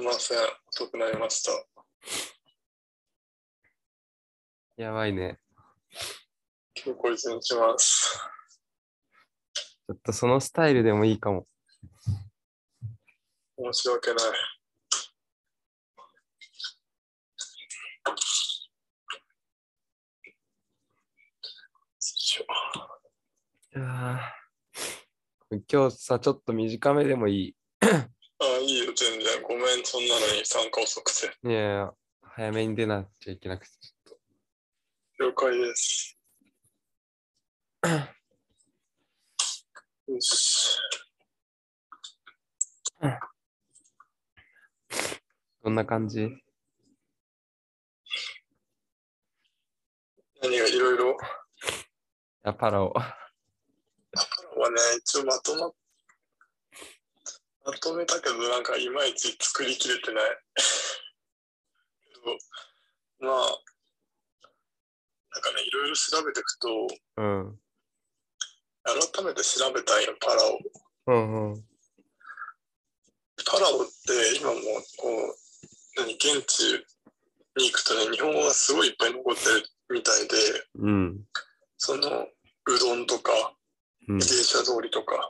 [0.00, 0.38] みません。
[0.72, 1.52] 遅くなりました。
[4.78, 5.38] やばいね。
[6.74, 8.18] 今日こいつにします。
[9.54, 11.46] ちょっとそのスタイルでもいいかも。
[13.58, 14.24] 申し訳ない。
[25.68, 27.54] 今日さ、ちょっと短めでもい
[28.42, 29.42] あ、いいよ、全然。
[29.42, 31.26] ごめん、そんなのに参加遅くて。
[31.46, 31.50] い。
[31.50, 34.18] いやいや、早めに出なきゃいけなくて、ちょっ
[35.18, 36.16] 了解です。
[40.08, 40.78] よし。
[43.00, 43.06] と。
[45.62, 46.26] どんな感じ？
[50.42, 51.16] 何がいろいろ？
[52.42, 52.90] あ、パラオ。
[52.92, 53.14] は
[54.70, 55.70] ね、一応まとま、
[57.64, 60.38] まとめたけど、なんかいまいち作りきれてない。
[63.20, 63.34] まあ、
[65.32, 67.60] なんかね、いろいろ調べていくと、うん。
[68.82, 70.58] 改めて調べたいよ、パラオ。
[71.08, 71.68] うんうん。
[73.44, 74.60] パラオって今も
[74.96, 75.36] こう、
[75.96, 76.86] 何、現地
[77.56, 81.28] に行くとね、日本語がすごいいっぱい残ってるみたいで、うん。
[81.78, 82.28] その、
[82.66, 83.32] うどんとか、
[84.08, 85.20] うん芸者通りとか、ね、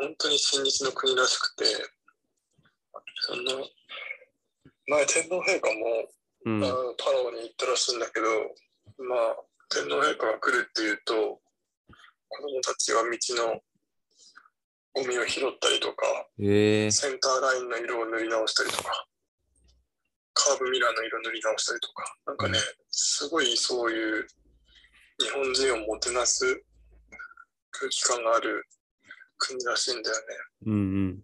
[0.00, 1.64] 本当に親日の国らしくて、
[3.26, 3.66] その、
[4.86, 6.08] 前天皇陛下も、
[6.46, 6.60] うん。
[6.60, 6.66] パ
[7.10, 8.26] ラオに行ったらしいんだけど、
[8.98, 9.36] まあ、
[9.70, 11.40] 天皇陛下が来るっていうと、
[12.28, 13.60] 子供たちが道の
[14.92, 16.90] ゴミを拾ったりとか、ええ。
[16.90, 19.06] センターラインの色を塗り直したりとか、
[20.34, 22.58] カーブミラーの色塗り直したりとか、なんかね、
[22.90, 24.26] すごいそういう
[25.20, 26.62] 日本人をもてなす
[27.70, 28.66] 空気感がある
[29.38, 30.22] 国らしいんだよね。
[30.66, 31.18] うんうん。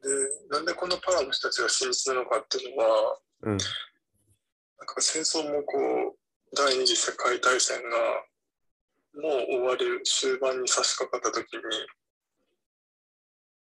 [0.00, 0.08] で、
[0.50, 3.50] なんでこのパラの人たちが親日なのかっていうのは、うん。
[3.50, 5.78] なんか戦争もこ
[6.14, 6.18] う、
[6.56, 7.98] 第二次世界大戦が
[9.20, 11.60] もう終わる終盤に差し掛かった時に、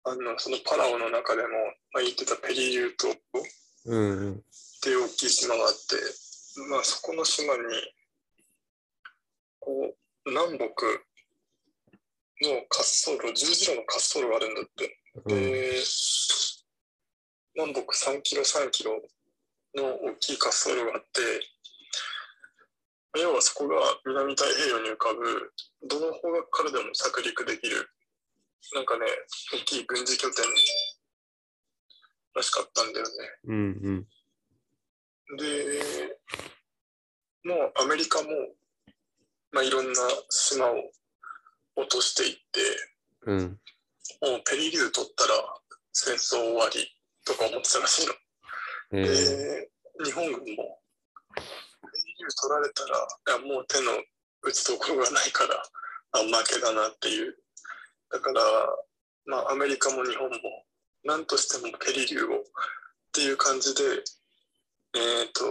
[0.05, 1.47] あの、そのパラオの中でも、
[1.93, 3.15] まあ、言ってたペリーユー島っ
[3.85, 4.43] うんうん。
[4.81, 5.95] ていう大きい島があって、
[6.69, 7.61] まあそこの島に、
[9.59, 9.95] こ
[10.25, 10.65] う、南北
[12.41, 14.99] の滑走路、十字路の滑走路があるんだって。
[15.25, 15.51] うん。
[15.51, 15.83] で、
[17.55, 19.01] 南北3キロ、3キロ
[19.75, 21.21] の大きい滑走路があって、
[23.19, 25.53] 要はそこが南太平洋に浮かぶ、
[25.87, 27.87] どの方角からでも着陸できる、
[28.73, 29.05] なんかね、
[29.53, 30.45] 大きい軍事拠点
[32.33, 33.11] らしかったんだよね。
[33.45, 34.07] うん
[35.29, 35.37] うん。
[35.37, 36.17] で、
[37.43, 38.29] もうアメリカも、
[39.51, 40.91] まあ、いろんな島を
[41.75, 42.61] 落としていって、
[43.25, 43.39] うん。
[44.21, 45.33] もうペリリュー取ったら
[45.91, 46.87] 戦争終わり
[47.25, 48.13] とか思ってたらしいの。
[48.93, 49.69] ええで、
[50.05, 51.41] 日本軍も、ペ
[52.05, 53.91] リリュー取られたら、いやもう手の
[54.43, 55.63] 打つところがないから、
[56.11, 57.35] あ負けだなっていう。
[58.11, 58.41] だから、
[59.25, 60.37] まあ、アメリカも日本も、
[61.03, 62.43] 何としてもペリリューをっ
[63.11, 63.81] ていう感じで、
[64.95, 65.43] えっ、と、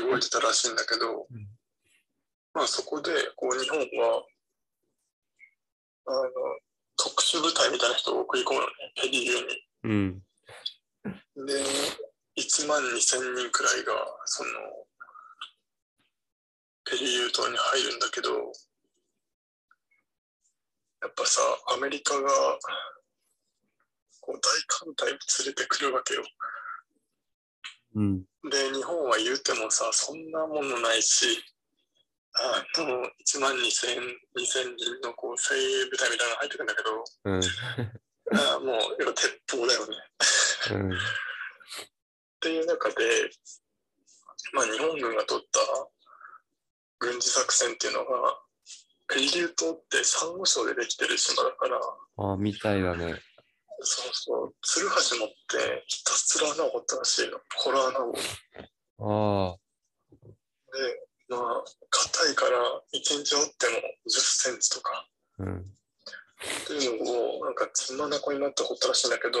[0.00, 1.48] 動いてたらしいんだけど、うん
[2.54, 4.22] まあそこで、こう日本は、
[6.06, 6.30] あの、
[6.96, 9.68] 特殊部隊みたいな人を送り込むのね、ペリリューに。
[9.84, 11.46] うん。
[11.46, 11.52] で、
[12.36, 13.94] 1万2000人くらいが、
[14.24, 14.50] その、
[16.84, 18.30] ペリユー島に入るんだけど、
[21.02, 21.40] やっぱさ、
[21.74, 22.30] アメリカが、
[24.20, 26.24] こう大艦隊連れてくるわけよ。
[27.94, 28.24] うん。
[28.50, 31.44] で、日本は言うてもさ、そんなものないし、
[32.36, 34.00] あの、1万2000、
[34.34, 37.40] 2000人のこう精鋭部隊みたいなのが入ってくるんだけど、うん。
[38.32, 39.96] あもう、要は鉄砲だよね。
[40.72, 40.92] うん。
[40.92, 40.96] っ
[42.40, 42.94] ていう中で、
[44.52, 45.60] まあ、日本軍が取った
[46.98, 48.38] 軍事作戦っていうのが、
[49.06, 51.78] ペリリュー島ってサンゴ礁でできてる島だから、
[52.32, 53.14] あ、みたいだね。
[53.80, 57.38] そうそう、ツルハシ持ってひたすら穴を掘ったらしいの。
[57.56, 59.50] ホラー穴を。
[59.50, 59.56] ああ。
[60.76, 62.58] で、まあ、硬いから
[62.92, 63.76] 1日掘っても
[64.06, 65.56] 10センチとかうん。
[65.58, 69.40] っていうのを、なんか血まなこになって掘ったらしいんだけど、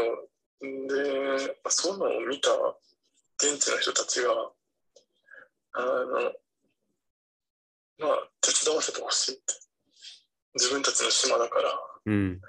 [0.60, 2.50] で、まあそういうのを見た
[3.36, 4.30] 現地の人たちが、
[5.74, 6.32] あの、
[7.98, 9.42] まあ、手伝わせてほしいって。
[10.54, 12.40] 自分たちの島だから、うん。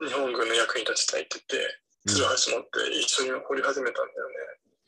[0.00, 2.68] 日本軍の役に立ちたいって言って、ツルハシ持って
[3.00, 4.34] 一緒に掘り始めたんだよね。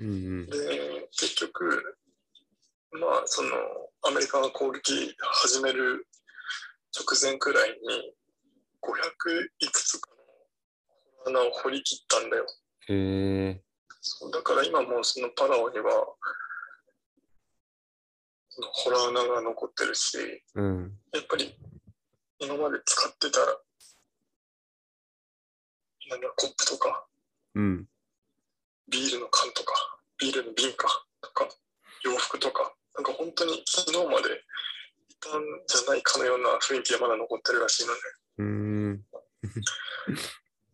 [0.00, 0.12] うんう
[0.42, 0.46] ん。
[0.46, 1.98] で、結局、
[2.92, 3.50] まあ、その、
[4.02, 6.06] アメリカが攻撃始める
[6.96, 8.14] 直前くらいに、
[8.80, 10.10] 500いくつか
[11.26, 12.46] の穴を掘り切ったんだよ。
[12.88, 13.62] へえ。
[14.00, 15.90] そうだから今もうそのパラオには、
[18.48, 20.16] そのホラー穴が残ってるし、
[20.54, 20.98] うん。
[21.12, 21.54] やっぱり
[22.38, 23.40] 今まで使ってた、
[26.08, 27.06] なんだ、コップとか、
[27.54, 27.86] うん。
[28.88, 29.74] ビールの缶とか、
[30.18, 30.88] ビールの瓶か
[31.20, 31.48] とか、
[32.04, 34.42] 洋服とか、なんか本当に昨日まで
[35.08, 38.00] いたんじゃないかのような雰囲気がまだ残ってるらしいので、
[38.38, 38.44] うー
[38.94, 39.04] ん。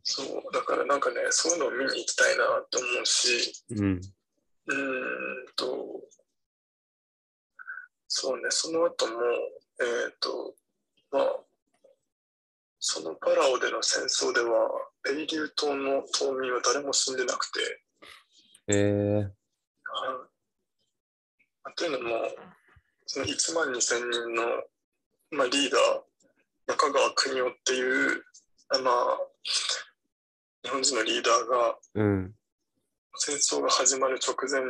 [0.03, 4.00] そう、だからなんかね、そういうのを見に行きたいなと思うし、うん。
[4.67, 6.00] うーんと、
[8.09, 9.12] そうね、その後も、
[9.81, 10.55] えっ、と、
[11.11, 11.37] まあ、
[12.79, 14.71] そのパラオでの戦争では、
[15.03, 17.61] ペイリュー島の島民は誰も死んでなくて、
[18.69, 19.17] へえ。
[19.85, 20.29] は
[21.75, 22.29] いというのも、
[23.06, 24.43] その1万2000人の、
[25.32, 26.03] まあ、リーダー、
[26.69, 28.25] 中川邦夫っていう、
[28.71, 29.19] あまあ、
[30.62, 32.35] 日本人のリーダーがうん。
[33.17, 34.67] 戦争が始まる直前に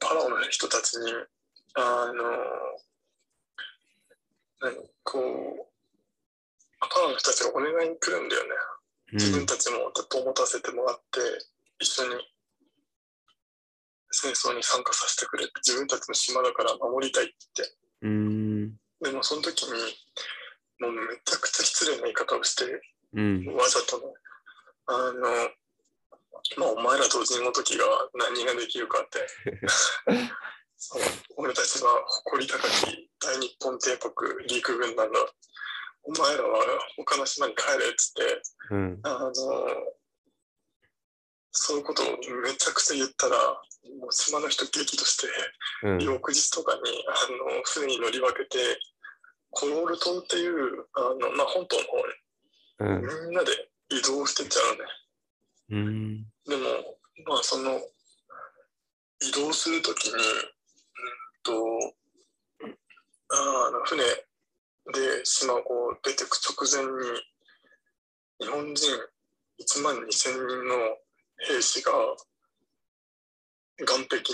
[0.00, 1.10] パラオの人たちに
[1.74, 2.22] あの
[4.60, 5.66] 何こう
[6.80, 8.50] パラオの人たちがお願いに来るんだよね。
[9.12, 11.20] 自分たちもずっと持たせてもらって
[11.80, 12.14] 一緒に
[14.10, 18.68] 戦争に参加させてくれって自分たちの島だから守りたいって言ってうん。
[19.00, 19.72] でもその時に
[20.80, 22.64] もうめちゃくちゃ失礼な言い方をして
[23.14, 23.46] うん。
[23.54, 24.04] わざとね、
[24.86, 25.20] あの、
[26.56, 27.84] まあ、お前ら同人ごときが
[28.14, 29.26] 何ができるかって、
[31.36, 35.18] 俺たちは誇り高き大日本帝国陸軍なんだ。
[36.02, 36.64] お前らは
[36.96, 39.00] 他の島に帰れっつって、うん。
[39.02, 39.32] あの、
[41.52, 42.06] そういうことを
[42.42, 43.36] めちゃくちゃ言ったら、
[44.00, 45.26] もう島の人激怒して、
[45.82, 45.98] うん。
[46.02, 48.58] 翌日とかにあの船に乗り分けて、
[49.50, 52.04] コロール島っていうあの、まあ、本島の方に
[52.80, 53.26] うん。
[53.28, 53.50] みんなで
[53.90, 54.82] 移動してっちゃうね。
[55.70, 56.22] うん。
[56.46, 56.64] でも、
[57.26, 57.80] まあその、
[59.20, 60.18] 移動するときに、うん
[61.42, 61.94] と、
[63.30, 67.20] あの船で島をこう出てく直前に、
[68.40, 68.86] 日本人
[69.60, 70.96] 1万2000人の
[71.46, 71.92] 兵士が
[73.78, 74.24] 岸壁に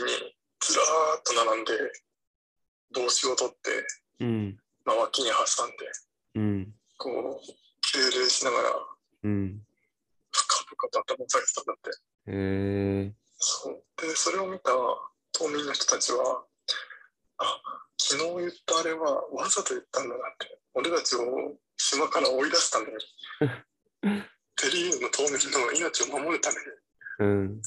[0.60, 1.72] ずらーっと並んで、
[2.94, 3.70] 帽子を取って、
[4.20, 4.58] うん。
[4.84, 5.76] まあ、脇に挟んで、
[6.36, 6.74] うん。
[6.96, 7.52] こう、
[7.92, 8.70] 敬礼しながら、
[9.24, 9.60] うん。
[10.30, 11.90] 深々と頭を下げてたんだって。
[11.90, 13.24] へえ。
[13.46, 14.70] そうでそれを見た
[15.32, 16.44] 島民の人たちは
[17.38, 17.60] あ
[17.98, 21.20] 昨日言ったあれはわざと言ったんだなって俺たちを
[21.76, 22.92] 島から追い出すために
[24.56, 26.62] テリーヌの島民の命を守るために
[27.18, 27.62] うん。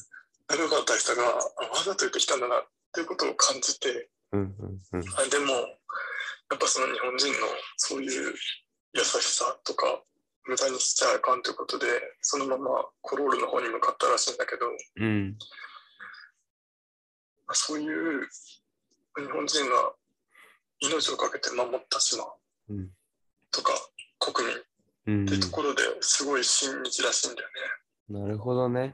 [0.48, 1.42] 中川大佐があわ
[1.84, 4.40] ざと言ってきたんだなっていうことを感じてうん。
[4.40, 4.80] うん。
[4.92, 5.00] うん。
[5.16, 7.34] あでもやっぱその日本人の
[7.76, 8.34] そういう
[8.94, 10.02] 優しさとか
[10.46, 11.86] 無駄にしちゃあかんということで
[12.22, 14.66] そのままコロールの方に向かったらしいんだけど
[14.96, 15.36] うん。
[17.46, 18.26] まあそういう
[19.18, 19.92] 日本人が
[20.80, 22.24] 命をかけて守った島
[22.70, 22.88] うん。
[23.50, 23.72] とか
[24.18, 24.60] 国民っ
[25.08, 27.48] うんてところですごい親日らしいんだよ
[28.10, 28.20] ね。
[28.20, 28.92] なるほどね。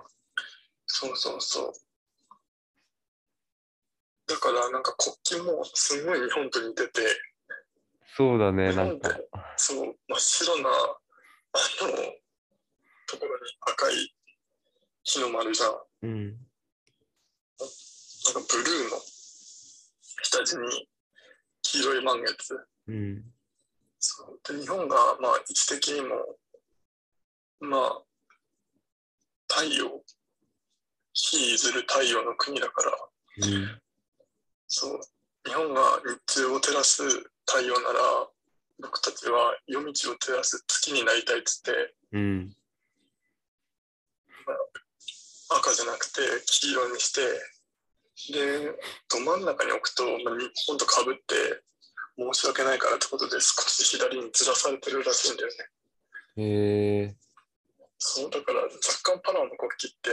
[0.96, 1.72] そうそうそう。
[4.28, 7.02] だからなんか国旗もすごい日本と似てて、
[8.16, 9.10] そうだね、なんか。
[9.56, 11.88] そう真っ白なあの
[13.08, 14.14] ところに赤い
[15.02, 15.70] 日の丸じゃん。
[16.02, 16.26] うん。
[16.26, 16.46] なんか
[18.52, 19.00] ブルーの
[20.22, 20.88] 下地に
[21.62, 22.56] 黄色い満月。
[22.86, 23.24] うん。
[23.98, 26.14] そうで日本がまあ位置的にも
[27.58, 28.02] まあ
[29.48, 30.00] 太陽
[31.14, 32.92] 日ずる太陽の国だから
[33.46, 33.80] うん。
[34.66, 35.00] そう
[35.46, 35.80] 日本が
[36.26, 37.02] 日中を照らす
[37.46, 38.28] 太陽なら
[38.80, 42.54] 僕たちは夜道を照らす月になりたいっつってうん。
[45.56, 47.20] 赤じゃなくて黄色にして
[48.32, 48.72] で
[49.10, 51.62] ど真ん中に置くと、まあ、日本とかぶって
[52.16, 55.54] 申し訳ないからってことで少し左にずらされてるらしいんだよね。
[56.36, 57.16] へえ。
[58.06, 58.70] そうだから若
[59.16, 60.10] 干パラオの国旗って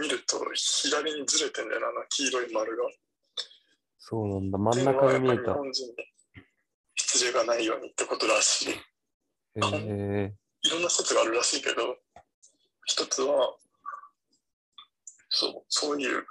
[0.00, 2.84] 見ると左にずれてんだよなあの黄色い丸が。
[3.98, 4.56] そうなんだ。
[4.56, 5.36] 真ん中に見えた。
[5.36, 5.92] り日本人に
[6.94, 8.72] 失礼がないようにってことらしい。
[8.72, 8.78] へ
[9.54, 10.34] え。
[10.62, 11.98] いろんな説があるらしいけど、
[12.86, 13.54] 一つは、
[15.28, 16.30] そう、そういう、なんかね、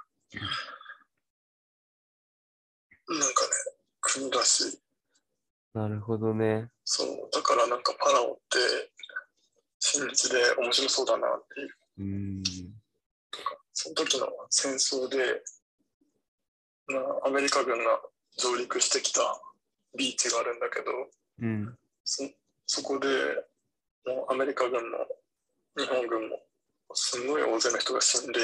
[4.00, 4.80] 国らしい。
[5.72, 6.68] なるほどね。
[6.82, 8.58] そう、だからなんかパラオって、
[9.88, 11.68] 親日で面白そうだなっていう。
[11.98, 12.42] うん。
[13.72, 15.42] その時の戦争で、
[16.88, 18.00] まあ、アメリカ軍が
[18.36, 19.20] 上陸してきた
[19.96, 20.90] ビーチがあるんだけど、
[21.40, 21.78] うん。
[22.04, 22.24] そ
[22.66, 23.06] そこで
[24.06, 24.98] もうアメリカ軍も
[25.76, 26.40] 日本軍も
[26.94, 28.40] すごい大勢の人が死んで、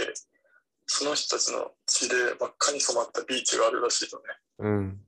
[0.87, 4.25] その人たちの血で真っ赤に染まったビーチがあるらしいのね。
[4.59, 5.01] うん。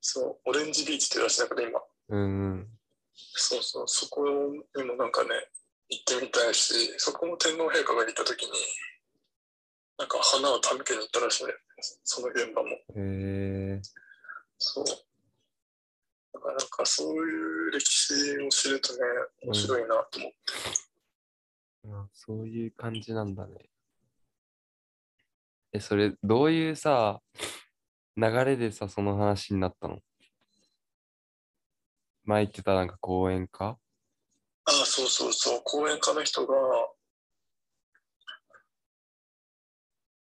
[0.00, 1.80] そう、オレンジビーチっていうらしいんだけど、今。
[2.10, 2.68] うんうん。
[3.14, 4.24] そうそう、そこ
[4.76, 5.30] にもなんかね、
[5.88, 8.50] 行ってみたいし、そこも天皇陛下が行った時に、
[9.98, 11.52] なんか花を手向けに行ったらしいね。
[12.02, 12.68] その現場も。
[12.96, 13.88] えー、
[14.58, 14.84] そう。
[16.32, 18.98] だからなんかそういう歴史を知るとね、
[19.42, 20.36] 面白いなと思って。
[21.86, 23.70] あそういう感じなんだね。
[25.72, 27.20] え、それ、どういうさ、
[28.16, 29.98] 流れでさ、その話になったの？
[32.24, 33.78] 前言ってたなんか講演か？
[34.66, 36.56] ああ、そうそうそう、講演家の人が、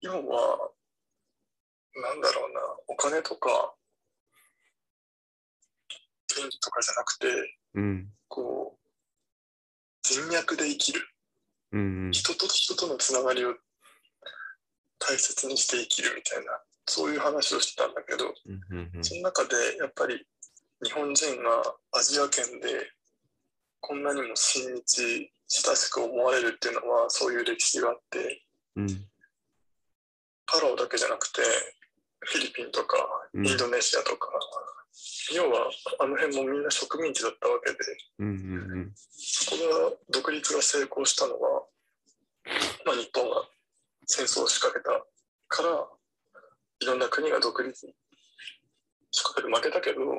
[0.01, 0.71] 要は、
[1.95, 3.75] なんだろうな、お金とか、
[6.29, 7.27] 権利とかじゃなくて、
[7.75, 8.13] うん。
[8.29, 8.89] こう、
[10.03, 11.01] 人脈で生きる。
[11.73, 12.13] うんうん。
[12.13, 13.57] 人と人とのつながりを
[14.99, 20.25] 大切にして生きるみたいな、そういう話をしてたんだけど、うんうんうんその中でやっぱり
[20.85, 22.93] 日本人がアジア圏で
[23.81, 28.43] こんなにも親日親しく思われるっていうのはそういう歴史があって
[28.77, 28.89] うん。
[30.47, 31.43] パラオだけじゃなくて
[32.21, 32.97] フィリピンとか
[33.33, 33.47] うん。
[33.47, 34.29] インドネシアとか、
[35.35, 35.71] 要は
[36.01, 37.79] あの辺もみんな植民地だったわけで
[38.19, 41.63] うんうんそこが独立が成功したのは、
[42.85, 43.49] まあ、日本が
[44.07, 44.91] 戦争を仕掛けた
[45.49, 45.87] から
[46.81, 47.95] いろんな国が独立
[49.11, 50.15] 仕掛けて負けたけど、ま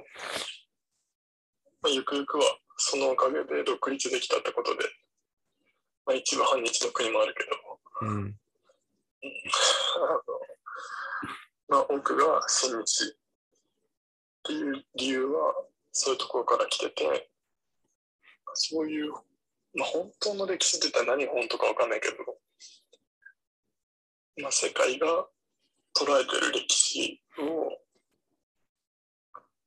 [1.85, 2.43] あ、ゆくゆくは
[2.81, 4.83] そのおかげで独立できたってことで、
[6.05, 8.39] まあ、一部反日の国もあるけど、うんうん。
[9.95, 10.39] あの
[11.67, 13.07] まあ、多くが親日っ
[14.43, 17.29] ていう理由はそういうところから来てて
[18.53, 19.11] そういう、
[19.75, 22.15] まあ、本当の歴史って言ったら何本とかわかんないけど、
[24.41, 25.27] まあ、世界が
[25.93, 27.77] 捉えてる歴史を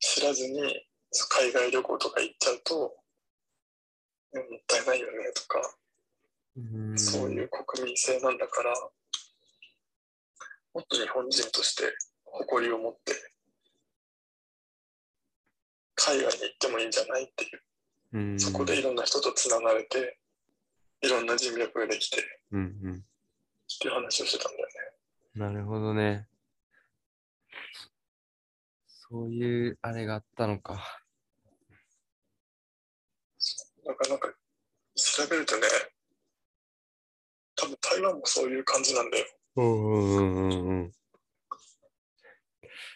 [0.00, 0.87] 知らずに
[1.28, 3.02] 海外旅行とか行っちゃうと
[4.35, 5.77] いやもったいないよねとか
[6.57, 8.75] うんそういう国民性なんだから、
[10.75, 11.85] もっと日本人として
[12.25, 13.15] 誇りを持って、
[15.95, 17.62] 海外に行ってもいいんじゃないっていう、
[18.12, 20.19] うんそこでいろんな人とつながれて、
[21.01, 23.05] いろんな人脈ができてっうんうん
[23.81, 24.73] ていう話をしてたんだよね。
[25.35, 26.27] なるほどね。
[28.87, 31.02] そういうあれがあったのか。
[33.85, 34.33] なかなか
[34.95, 35.62] 調べるとね、
[37.57, 39.27] 多分台湾もそういう感じなんだよ。
[39.57, 40.93] うんうんうんうんうん。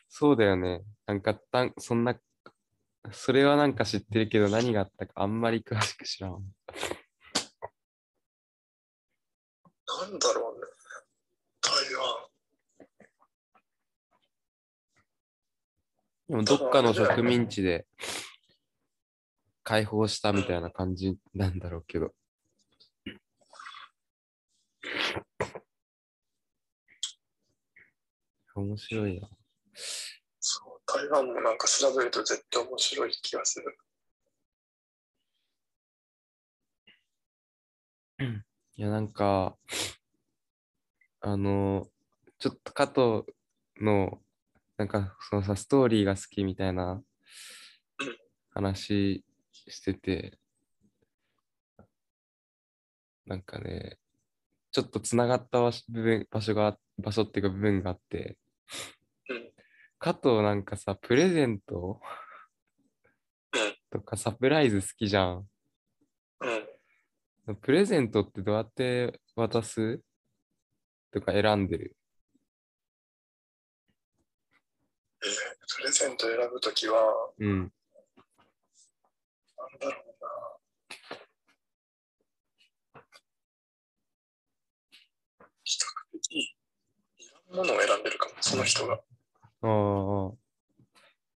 [0.08, 0.82] そうだよね。
[1.06, 2.18] なんかたん、そんな、
[3.12, 6.30] それはなんか知ってるけど何があったかあんまり詳しく知らん。
[6.30, 6.38] な
[10.06, 10.66] んだろうね、
[11.60, 12.26] 台湾。
[16.28, 17.86] でもどっかの植民地で
[19.66, 22.14] 解放したみたいな感じなんだろうけど。
[28.54, 29.28] 面白いな。
[30.38, 33.76] そう台湾もなんか調べると絶対面白い気がする。
[38.76, 39.56] いや、なんか、
[41.22, 41.88] あの、
[42.38, 43.24] ちょっと加藤
[43.84, 44.22] の、
[44.76, 48.16] なんか、そのさ、ストーリーが好きみたいなうん
[48.50, 49.24] 話
[49.68, 50.38] してて、
[53.26, 53.98] なんかね、
[54.70, 58.38] ちょっとつながった場所部分場所が、場所っていうか部分があって、
[59.28, 59.50] うん。
[59.98, 62.00] 加藤なんかさ、プレゼント
[63.52, 63.76] うん。
[63.90, 65.48] とかサプライズ好きじゃん。
[67.62, 70.00] プレゼントってどうやって渡す？
[71.12, 71.96] とか選んでる。
[75.22, 75.28] えー
[75.76, 77.72] プレゼント選ぶときは、うん。
[85.64, 86.56] 比較的い
[87.48, 88.94] らんものを選んでるかも、その人が。
[88.94, 90.32] っああ、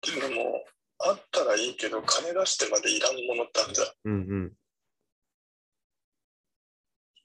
[0.01, 0.65] ていうのも、
[0.99, 3.89] あったらいいけど、金出してまでいらんものってあるじゃん。
[4.05, 4.53] うんうん。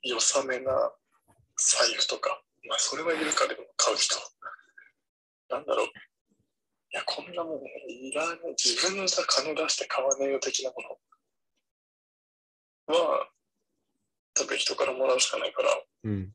[0.01, 0.91] 良さめな
[1.57, 2.41] 財布とか。
[2.67, 4.15] まあ、それはいるかでも買う人。
[5.50, 5.88] なんだろう。
[6.96, 7.60] いや、こんなもん
[7.90, 8.38] いらない。
[8.58, 10.78] 自分じゃ金出して買わねえよ的なも
[12.88, 13.28] のは、
[14.34, 15.70] 多分人からもらうしかないから、
[16.06, 16.24] うん。
[16.24, 16.28] っ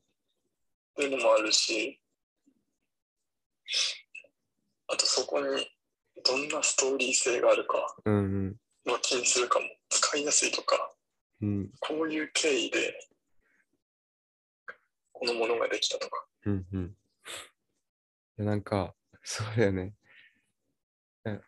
[0.97, 1.99] ていうのもあるし、
[4.88, 5.67] あとそこに
[6.23, 8.57] どんなストーリー性があるかうんうん。
[8.85, 9.67] も気にするかも。
[9.88, 10.93] 使いやすいとか、
[11.40, 11.71] うん。
[11.81, 12.95] こういう経緯で
[15.12, 16.26] このものができたとか。
[16.45, 16.85] うんうん。
[16.85, 16.90] い
[18.37, 19.95] やなんか、そうだよね。
[21.26, 21.38] え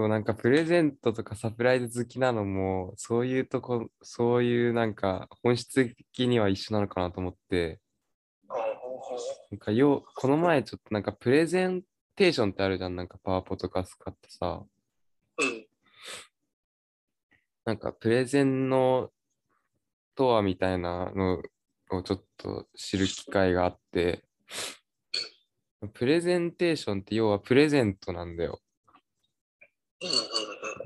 [0.00, 7.80] そう、なんかプレゼントとかサプライズ好きなのも、そういうとこ、そういうなんか本質的には一緒なのかなと思って、
[9.50, 11.82] なんかよう、この前ちょっとなんかプレゼン
[12.16, 14.64] テーションってあるじゃん、なんかパワポとか使ってさ、
[15.38, 15.66] うん。
[17.66, 19.10] なんかプレゼンの
[20.14, 21.42] とはみたいなの
[21.90, 24.24] をちょっと知る機会があって、
[25.92, 28.62] プレゼンテーションって要はプレゼントなんだよ。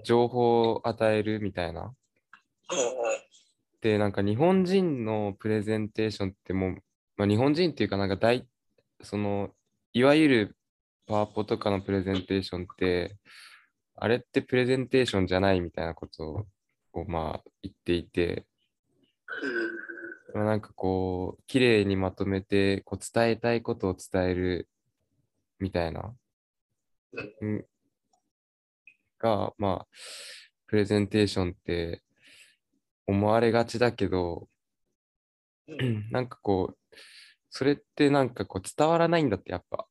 [0.05, 1.95] 情報を与えるみたいな。
[3.81, 6.77] で、なんか日本人のプレゼンテーションってもう、
[7.17, 8.47] まあ、日本人っていうかなんか大、
[9.03, 9.51] その、
[9.93, 10.57] いわゆる
[11.07, 13.17] パワポとかのプレゼンテーションって、
[13.97, 16.47] あれってプレゼンテーションじゃないみたいなことを、
[16.95, 18.47] をまあ言っていて、
[20.35, 24.69] まあなんかこう、綺麗にまとめて、こう伝えたいことを伝える
[25.61, 26.15] みたいな、
[27.41, 27.67] うん、
[29.25, 29.87] が、まあ、
[30.67, 32.03] プレゼンテーションって
[33.07, 34.49] 思われがちだけど、
[36.11, 36.97] なんかこう、
[37.49, 39.87] それってなんかこう伝わらないんだって、やっぱ。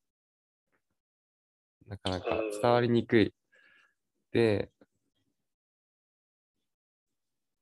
[1.88, 3.34] なかなかうん伝わりにくい。
[4.32, 4.72] で、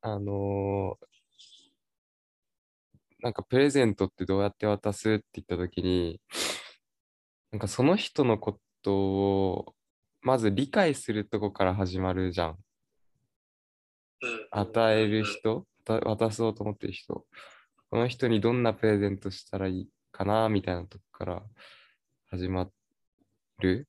[0.02, 1.06] あのー
[3.24, 6.20] なんかプレゼントってどうやって渡すって言ったときに、
[7.52, 9.76] なんかその人のことを
[10.22, 12.50] まず理解するとこから始まるじゃん。
[12.50, 14.48] うん。
[14.52, 17.26] 与える人、た渡そうと思ってる人、
[17.90, 21.44] この人にどんなプレゼントしたらいいかなみたいなとこから
[22.30, 22.70] 始ま
[23.60, 23.88] る？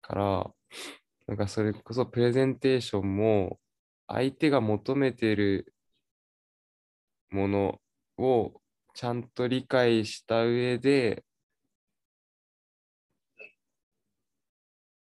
[0.00, 0.50] から、
[1.28, 3.60] なんかそれこそプレゼンテーションも
[4.08, 5.72] 相手が求めてる
[7.30, 7.80] もの
[8.18, 8.60] を
[8.94, 11.24] ちゃんと理解した上で、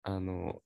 [0.07, 0.61] あの、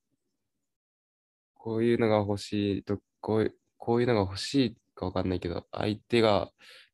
[1.56, 6.52] こういうのが欲しいと、こういう、こういうのが欲しいかわかんないけど、相手が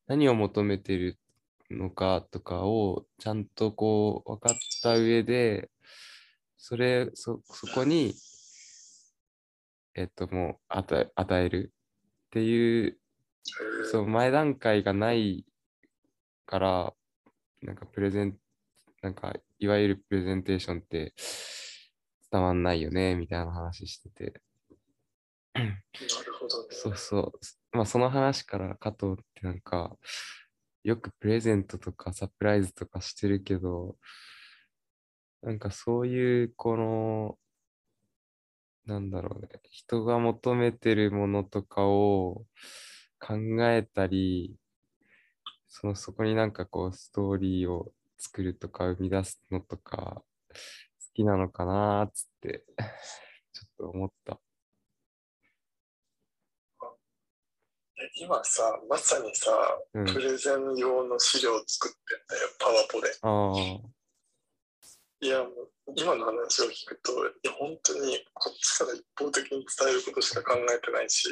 [0.08, 1.20] 何を求めてる
[1.70, 5.70] のかとかをちゃんとこう分かった上で、
[6.58, 8.14] それ、そ、そこに、
[9.96, 11.74] えっと、もう与え、与える
[12.28, 12.98] っていう、
[13.92, 15.46] そう、前段階がない
[16.46, 16.94] から、
[17.62, 18.38] なんかプレゼン、
[19.02, 21.14] なんか、いわゆるプレゼンテーションって
[22.32, 24.42] 伝わんないよね、みたいな話してて。
[25.54, 26.68] なるほどね。
[26.72, 27.40] そうそう。
[27.72, 29.98] まあその話から加藤ってなんか、
[30.84, 33.98] よくプレゼントとかサプライズとかしてるけど、
[35.42, 37.38] なんかそういうこの、
[38.86, 42.46] なんだろうね、人が求めてるものとかを
[43.20, 43.36] 考
[43.70, 44.56] えたり、
[45.68, 50.24] そのそこになんかこうストーリーを作るとか生み出すのとか
[50.87, 50.87] 好
[51.18, 52.64] きなのかなーっつって
[53.52, 54.40] ちょっと思った。
[58.00, 59.50] え今さ、まさにさ、
[59.96, 63.10] うんプレゼン用の資料を作ってんだよ、パワポで。
[65.20, 71.28] いや、もう今の話を聞くと、いや、本当にこっちから一方的に伝えることしか考えてないし、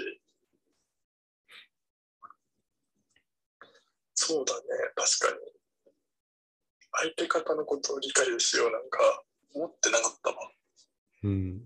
[4.16, 4.62] そうだね、
[4.96, 5.56] 確かに。
[6.98, 9.25] 相手方のことを理解しようなんか
[9.56, 10.52] 思ってなかったわ。
[11.24, 11.62] うん。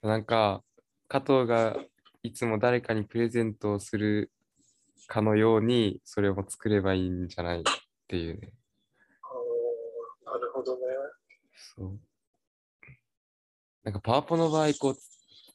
[0.00, 0.62] なんか、
[1.08, 1.76] 加藤が
[2.22, 4.30] いつも誰かにプレゼントをする
[5.08, 7.62] かのように、それを作ればいいんじゃないっ
[8.06, 8.52] ていうね。
[10.24, 10.82] なるほどね。
[11.76, 11.98] そう。
[13.82, 14.96] なんか、パワポの場合、こう、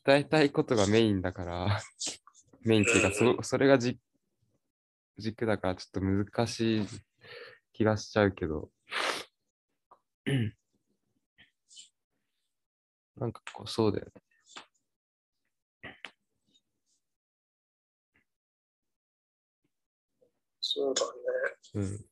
[0.06, 1.82] 伝えたいことがメインだから、
[2.62, 3.98] メインっていうか、そそれがじ
[5.18, 6.88] 軸だから、ちょっと難しい
[7.72, 8.70] 気がしちゃうけど、
[13.18, 14.12] なんかこう、そうだよね。
[20.62, 21.12] そうだね。
[21.76, 22.06] うん。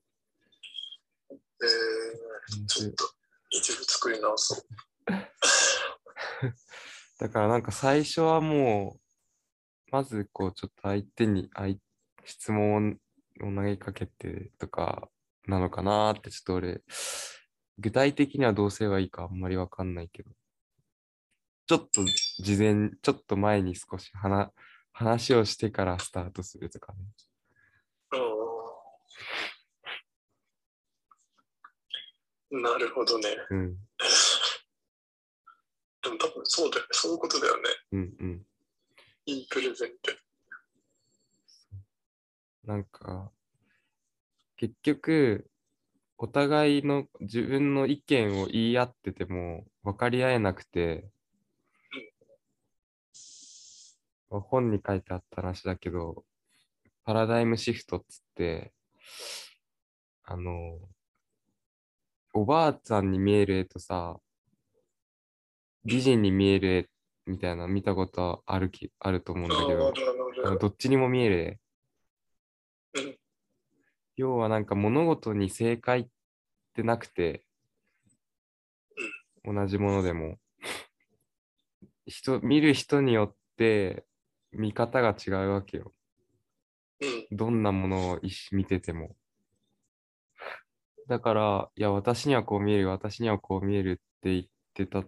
[1.32, 3.06] えー、ちょっと
[3.52, 4.62] 一部作り直そう。
[7.20, 11.78] だからなんか最初はもう、まずこうちょっと相手に相
[12.26, 13.00] 質問
[13.42, 15.10] を投げかけてとか
[15.48, 16.82] なのかなーってちょっと俺、
[17.78, 20.32] 具体的にはどうすればいいかあんまりわかんないけど、
[21.68, 22.06] ちょっと
[22.40, 24.52] 事前、ちょっと前に少し話
[24.92, 27.00] 話をしてからスタートするとかね。
[32.52, 32.62] うん。
[32.62, 33.28] なるほどね。
[33.50, 33.76] うん、
[36.02, 36.88] でも多分そうだよね。
[36.92, 37.62] そういうことだよね。
[37.92, 38.46] うん、うん。
[39.26, 40.18] いいプレゼンって。
[42.64, 43.32] なんか、
[44.56, 45.50] 結局、
[46.18, 51.10] お互いの自分の意見を言い合ってても分かり合えなくて、
[54.42, 56.24] 本に書いてあった話だけど、
[57.04, 58.74] パラダイムシフトっつって、
[60.24, 60.80] あの、
[62.34, 64.18] おばあさんに見える絵とさ、
[65.86, 66.90] 美人に見える絵
[67.28, 69.94] みたいなの見たことあるきあると思うんだけど
[70.46, 71.60] あ、のどっちにも見える
[72.96, 73.02] 絵。
[73.02, 73.18] うん。
[74.18, 76.08] 要はなんか物事に正解っ
[76.74, 77.46] てなくて、
[79.44, 80.38] 同じものでも、
[82.06, 84.06] 人、見る人によって
[84.56, 85.94] 見方が違うわけよ。
[87.02, 87.38] うん。
[87.38, 88.20] どんなものを
[88.52, 89.16] 見てても。
[91.08, 95.04] だから、いや、私にはこう見える、私にはこう見えるって言ってた、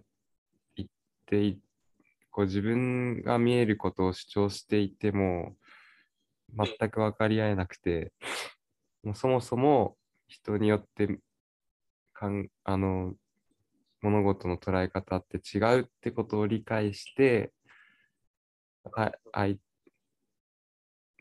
[0.76, 0.88] 言っ
[1.26, 1.60] てい、
[2.30, 5.56] こう自分が見えることを主張していても、
[6.56, 8.12] 全く分かり合えなくて、
[9.02, 9.96] もうそもそも
[10.28, 11.18] 人によって
[12.18, 13.14] かん、あの、
[14.02, 17.52] 物事の捉え方って違うってことを理解して、
[18.84, 19.60] ああい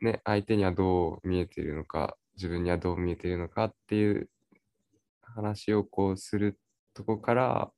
[0.02, 4.30] ね、相手にはどう見えているのか、自分にはどう見えているのかっていう
[5.22, 6.60] 話をこうする
[6.94, 7.72] とこから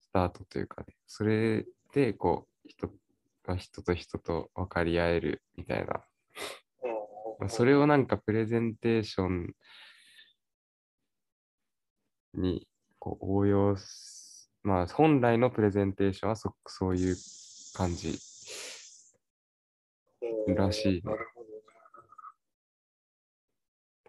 [0.00, 2.90] スタートというかね、それでこう人
[3.44, 6.00] が人と人と分かり合えるみたいな、
[7.38, 9.52] まあそれをなんかプレゼンテーション
[12.34, 12.66] に
[12.98, 17.16] こう応用す、まあ本来のプレゼンテーションはそそういう
[17.76, 18.18] 感じ。
[20.54, 21.14] らしいね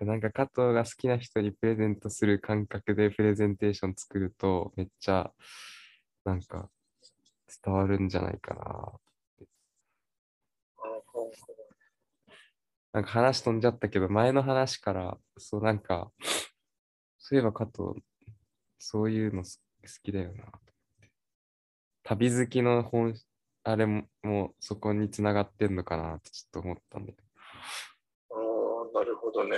[0.05, 5.31] なんか加藤が好きな人にプレゼントする感覚でプレゼンテーション作るとめっちゃ
[6.23, 6.69] なんか
[7.65, 8.61] 伝わるんじゃないかな。
[10.77, 10.99] あ
[12.93, 16.11] なんか話飛んじゃったけど前の話からそうなんか
[17.17, 18.01] そういえば加藤
[18.77, 20.45] そういうのす好きだよな。
[22.03, 23.13] 旅好きの本
[23.67, 27.17] あれももうそこにつながってんのかなってちょっと思ったんだよ。
[28.31, 29.57] あー、なるほどね。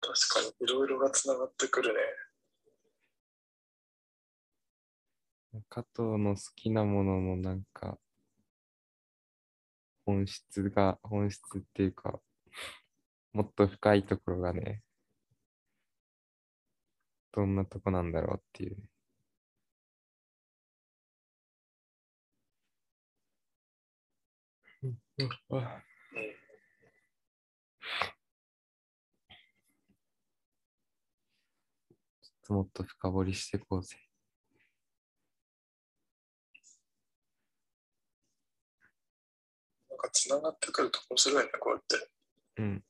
[0.00, 2.00] 確かにいろいろがつながってくるね。
[5.68, 7.98] 加藤の好きなもののなんか
[10.06, 12.20] 本質が本質っていうか
[13.32, 14.82] もっと深いところがね
[17.32, 18.76] どんなとこなんだろうっていう。
[24.82, 25.30] うんちょっ
[32.46, 33.96] ともっと深掘りしていこうぜ。
[39.90, 42.08] なんかつながってくると面白いね、こうやって。
[42.58, 42.84] うん。